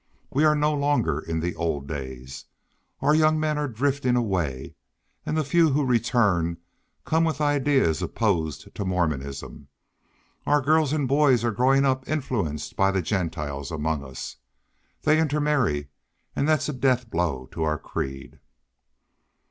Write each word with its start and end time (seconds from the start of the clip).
We 0.31 0.45
are 0.45 0.55
no 0.55 0.73
longer 0.73 1.19
in 1.19 1.41
the 1.41 1.53
old 1.55 1.85
days. 1.87 2.45
Our 3.01 3.13
young 3.13 3.39
men 3.39 3.59
are 3.59 3.67
drifting 3.67 4.15
away, 4.15 4.73
and 5.27 5.37
the 5.37 5.43
few 5.43 5.69
who 5.73 5.85
return 5.85 6.57
come 7.05 7.23
with 7.23 7.39
ideas 7.39 8.01
opposed 8.01 8.73
to 8.73 8.83
Mormonism. 8.83 9.67
Our 10.47 10.59
girls 10.59 10.91
and 10.91 11.07
boys 11.07 11.43
are 11.45 11.51
growing 11.51 11.85
up 11.85 12.09
influenced 12.09 12.75
by 12.75 12.89
the 12.89 13.03
Gentiles 13.03 13.69
among 13.69 14.03
us. 14.03 14.37
They 15.03 15.19
intermarry, 15.19 15.89
and 16.35 16.47
that's 16.49 16.67
a 16.67 16.73
death 16.73 17.07
blow 17.11 17.45
to 17.51 17.61
our 17.61 17.77
creed." 17.77 18.39